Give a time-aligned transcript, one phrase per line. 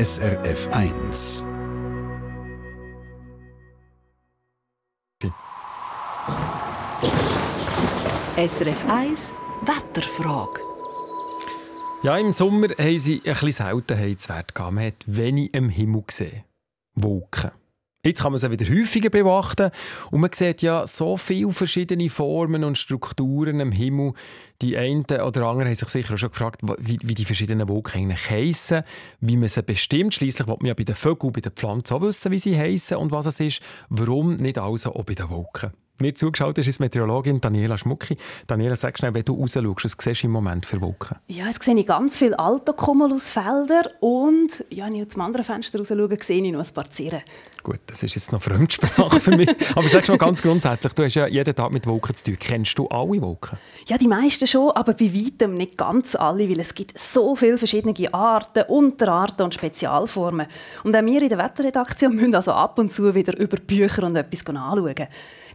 [0.00, 1.46] SRF 1.
[8.38, 10.60] SRF 1 Wetterfrage.
[12.02, 14.72] Ja, im Sommer haben sie ein bisschen Seltenheitswert gehabt.
[14.72, 16.44] Man hat wenig im Himmel gesehen.
[16.94, 17.50] Wolken.
[18.02, 19.70] Jetzt kann man sie wieder häufiger beobachten
[20.10, 24.14] und man sieht ja so viele verschiedene Formen und Strukturen im Himmel.
[24.62, 28.00] Die einen oder anderen haben sich sicher auch schon gefragt, wie, wie die verschiedenen Wolken
[28.00, 28.84] eigentlich heissen,
[29.20, 30.14] wie man sie bestimmt.
[30.14, 32.96] Schließlich will man ja bei den Vögeln, bei den Pflanzen auch wissen, wie sie heissen
[32.96, 33.60] und was es ist.
[33.90, 35.72] Warum nicht also auch bei den Wolken?
[36.00, 38.16] Mir zugeschaut ist, Meteorologin Daniela Schmucki.
[38.46, 41.18] Daniela, sag schnell, wenn du raus was siehst du im Moment für Wolken?
[41.26, 45.78] Ja, jetzt sehe ich ganz viele Altocumulusfelder und ja, wenn ich aus dem anderen Fenster
[45.78, 47.20] raus schaue, sehe ich noch ein paar Zirren.
[47.62, 49.48] Gut, das ist jetzt noch Fremdsprache für mich.
[49.76, 52.36] Aber sag mal ganz grundsätzlich, du hast ja jeden Tag mit Wolken zu tun.
[52.40, 53.58] Kennst du alle Wolken?
[53.86, 57.58] Ja, die meisten schon, aber bei weitem nicht ganz alle, weil es gibt so viele
[57.58, 60.46] verschiedene Arten, Unterarten und Spezialformen.
[60.84, 64.16] Und auch wir in der Wetterredaktion müssen also ab und zu wieder über Bücher und
[64.16, 65.08] etwas anschauen.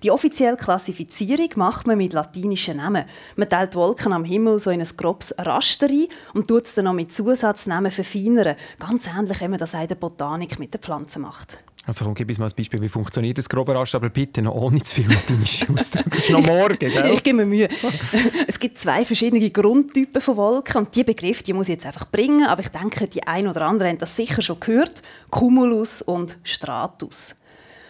[0.04, 3.06] Die offizielle Klassifizierung macht man mit latinischen Namen.
[3.36, 6.86] Man teilt Wolken am Himmel so in ein grobes Raster ein und tut es dann
[6.86, 8.56] noch mit Zusatznamen verfeinern.
[8.80, 11.58] Ganz ähnlich, wie man das in der Botanik mit den Pflanzen macht.
[11.88, 14.56] Also komm, gib uns mal ein Beispiel, wie funktioniert das grobe Raster, aber bitte noch
[14.56, 16.10] ohne zu viel latinische Ausdrücke.
[16.16, 17.12] Das ist noch morgen, gell?
[17.14, 17.70] ich gebe mir Mühe.
[18.48, 22.10] es gibt zwei verschiedene Grundtypen von Wolken und die Begriffe die muss ich jetzt einfach
[22.10, 25.04] bringen, aber ich denke, die ein oder anderen haben das sicher schon gehört.
[25.30, 27.36] Cumulus und Stratus.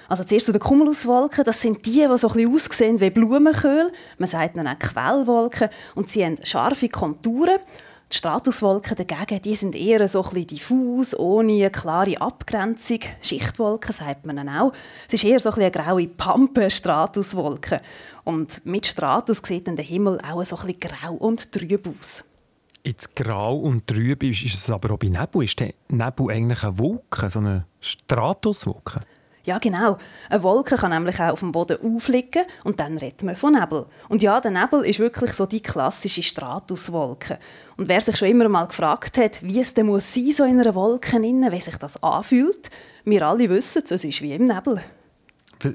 [0.08, 3.92] Also zuerst zu den Cumuluswolken, das sind die, die so ein bisschen aussehen wie Blumenköhl.
[4.18, 7.60] Man sagt ihnen auch Quellwolken und sie haben scharfe Konturen.
[8.12, 13.00] Die Stratuswolken dagegen, die sind eher so ein diffus, ohne eine klare Abgrenzung.
[13.22, 14.74] Schichtwolken sagt man auch.
[15.08, 17.82] Es ist eher so ein eine graue Pampe, Stratuswolke.
[18.24, 22.24] Und mit Stratus sieht dann der Himmel auch so ein grau und trüb aus.
[22.84, 25.44] Jetzt grau und trüb ist, ist es aber auch bei Nebel.
[25.44, 29.00] Ist der Nebel eigentlich eine Wolke, so eine Stratuswolke?
[29.46, 29.98] Ja, genau.
[30.30, 33.86] Eine Wolke kann nämlich auch auf dem Boden aufliegen und dann redet man von Nebel.
[34.10, 37.38] Und ja, der Nebel ist wirklich so die klassische Stratuswolke.
[37.78, 40.60] Und wer sich schon immer mal gefragt hat, wie es denn muss sein, so in
[40.60, 42.72] einer Wolke innen, wie sich das anfühlt,
[43.04, 44.82] wir alle wissen, es ist wie im Nebel.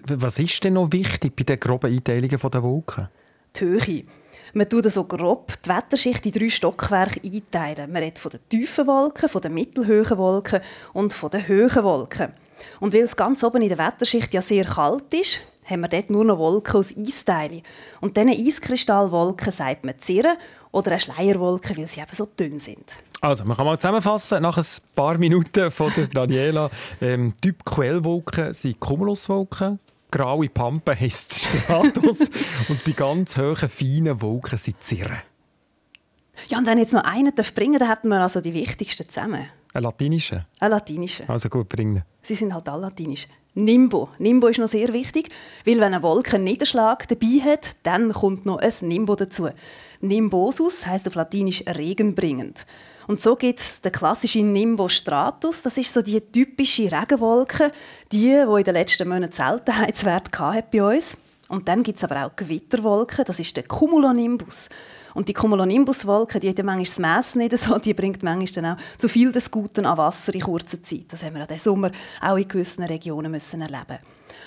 [0.09, 3.09] Was ist denn noch wichtig bei den groben Einteilungen der Wolken?
[3.57, 4.05] Die Höhe.
[4.53, 7.93] Man tut so grob die Wetterschicht in drei Stockwerke einteilen.
[7.93, 10.61] Man redet von den tiefen Wolken, von den mittelhohen Wolken
[10.93, 12.33] und von den hohen Wolken.
[12.81, 16.11] Und weil es ganz oben in der Wetterschicht ja sehr kalt ist, haben wir dort
[16.11, 17.63] nur noch Wolken aus Eisteilen.
[18.01, 20.37] Und diesen Eiskristallwolken sagt man Zirren
[20.73, 22.97] oder eine Schleierwolke, weil sie eben so dünn sind.
[23.21, 26.71] Also, man kann mal zusammenfassen, nach ein paar Minuten von der Daniela.
[27.03, 29.79] Ähm, typ Quellwolken sind Cumuluswolken,
[30.11, 32.19] graue Pampe heisst Stratus
[32.69, 35.23] und die ganz hohen, feinen Wolken sind Zirren.
[36.49, 39.47] Ja, und wenn jetzt noch einen bringen darf, dann hätten wir also die wichtigsten zusammen.
[39.73, 40.47] Ein latinischer?
[40.59, 41.25] Ein latinischer.
[41.29, 42.03] Also gut, bringen.
[42.23, 43.27] Sie sind halt alle latinisch.
[43.55, 44.09] Nimbo.
[44.19, 45.29] Nimbo ist noch sehr wichtig,
[45.65, 49.49] weil wenn eine Wolke einen Niederschlag dabei hat, dann kommt noch ein Nimbo dazu.
[50.01, 52.67] Nimbosus heißt auf Latinisch regenbringend.
[53.07, 55.63] Und so gibt es den klassischen Nimbostratus.
[55.63, 57.73] Das ist so die typische Regenwolke,
[58.13, 60.31] die, die in den letzten Monaten Seltenheitswert
[60.71, 61.17] bei uns.
[61.51, 64.69] Und dann gibt es aber auch Gewitterwolken, das ist der Cumulonimbus.
[65.15, 68.77] Und die Cumulonimbuswolke, die hat ja manchmal das Mess nicht so, die bringt manchmal dann
[68.77, 71.07] auch zu viel des Guten an Wasser in kurzer Zeit.
[71.09, 71.91] Das haben wir diesen Sommer
[72.21, 73.99] auch in gewissen Regionen müssen erleben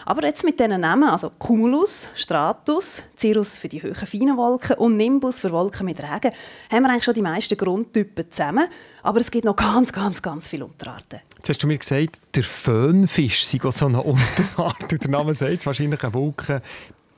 [0.06, 4.98] aber jetzt mit diesen Namen, also Cumulus, Stratus, Cirrus für die hohen, feinen Wolken und
[4.98, 6.32] Nimbus für Wolken mit Regen,
[6.72, 8.68] haben wir eigentlich schon die meisten Grundtypen zusammen.
[9.02, 11.20] Aber es gibt noch ganz, ganz, ganz viele Unterarten.
[11.38, 14.92] Jetzt hast du mir gesagt, der Föhnfisch sei so eine Unterart.
[14.92, 16.62] der Name sagt es, wahrscheinlich eine Wolke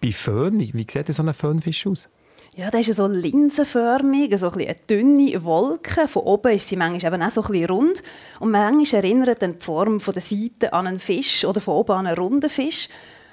[0.02, 0.60] bei Föhn.
[0.60, 2.10] Wie, sieht so ein Föhnfisch aus?
[2.58, 6.08] Ja, der ist so linsenförmig, so ein eine dünne Wolke.
[6.08, 8.02] Von oben ist sie manchmal eben auch so ein rund.
[8.40, 11.92] Und manchmal erinnert dann die Form von der Seite an einen Fisch oder von oben
[11.92, 12.88] an einen runden Fisch.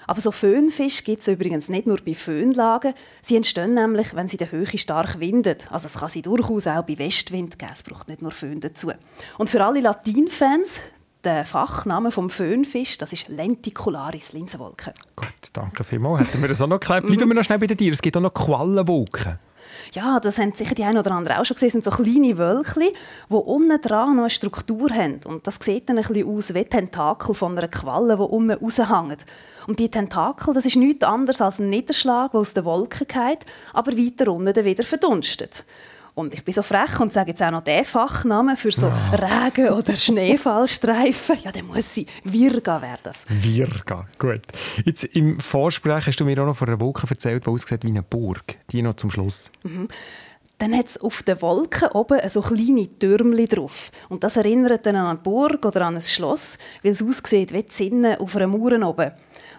[0.08, 2.94] Aber so Föhnfisch gibt es übrigens nicht nur bei Föhnlagen.
[3.22, 5.70] Sie entstehen nämlich, wenn sie der Höhe stark windet.
[5.70, 7.72] Also es kann sie durchaus auch bei Westwind geben.
[7.72, 8.90] Es braucht nicht nur Föhn dazu.
[9.38, 10.80] Und für alle Latinfans,
[11.24, 14.92] der Fachname vom Föhnfisch, das ist Lenticularis, Linsenwolke.
[15.16, 16.28] Gut, danke vielmals.
[16.28, 17.06] Hätten wir das auch noch geklärt.
[17.06, 17.92] Bleiben wir noch schnell bei den Tieren.
[17.92, 19.38] Es gibt auch noch Quallenwolken.
[19.92, 21.68] Ja, das haben sicher die einen oder anderen auch schon gesehen.
[21.68, 22.88] Das sind so kleine Wölkchen,
[23.28, 25.20] die unten dran noch eine Struktur haben.
[25.24, 29.18] Und das sieht dann ein bisschen aus wie Tentakel von einer Qualle, die unten raushängen.
[29.66, 33.46] Und die Tentakel, das ist nichts anderes als ein Niederschlag, der aus der Wolke geht,
[33.72, 35.64] aber weiter unten wieder verdunstet.
[36.14, 39.46] Und ich bin so frech und sage jetzt auch noch den Fachnamen für so ja.
[39.46, 41.38] Regen- oder Schneefallstreifen.
[41.42, 43.12] Ja, dann muss sie Virga werden.
[43.28, 44.42] Virga, gut.
[44.84, 47.88] Jetzt im Vorsprech hast du mir auch noch von einer Wolke erzählt, die aussieht wie
[47.88, 48.56] eine Burg.
[48.70, 49.50] Die noch zum Schluss.
[49.62, 49.88] Mhm.
[50.58, 53.90] dann hat es auf den Wolken oben so kleine Türmchen drauf.
[54.08, 57.62] Und das erinnert dann an eine Burg oder an ein Schloss, weil es aussieht wie
[57.62, 59.10] die Zinnen auf einer Mauer oben.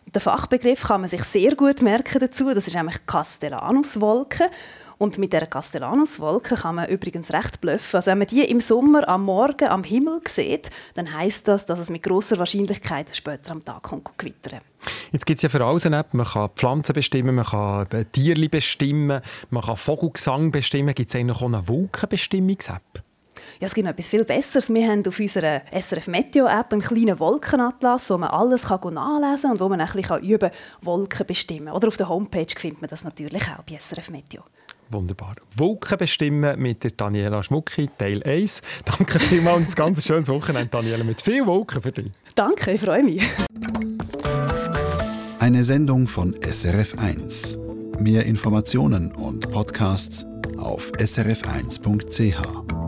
[0.06, 2.54] Den Fachbegriff kann man sich sehr gut merken dazu.
[2.54, 4.50] Das ist nämlich Castellanuswolke.
[4.98, 7.98] Und mit der Castellanuswolke kann man übrigens recht bluffen.
[7.98, 11.80] Also wenn man die im Sommer am Morgen am Himmel sieht, dann heißt das, dass
[11.80, 14.62] es mit großer Wahrscheinlichkeit später am Tag kommt gewittern.
[15.12, 16.14] Jetzt gibt es ja für alles eine App.
[16.14, 20.96] Man kann Pflanzen bestimmen, man kann Tiere bestimmen, man kann Vogelgesang bestimmen.
[20.96, 23.03] Gibt es eigentlich auch eine Wolkenbestimmungs-App?
[23.64, 24.74] Ja, es gibt noch etwas viel Besseres.
[24.74, 29.44] Wir haben auf unserer SRF Meteo App einen kleinen Wolkenatlas, wo man alles kann nachlesen
[29.44, 30.52] kann und wo man ein bisschen üben kann,
[30.82, 31.70] Wolken bestimmen.
[31.70, 34.42] Oder auf der Homepage findet man das natürlich auch bei SRF Meteo.
[34.90, 35.36] Wunderbar.
[35.56, 38.62] Wolken bestimmen mit der Daniela Schmucki, Teil 1.
[38.84, 42.12] Danke vielmals und ein ganz schönes Wochenende, Daniela, mit viel Wolken für dich.
[42.36, 43.24] Danke, ich freue mich.
[45.40, 47.98] Eine Sendung von SRF1.
[47.98, 50.26] Mehr Informationen und Podcasts
[50.58, 52.83] auf srf1.ch.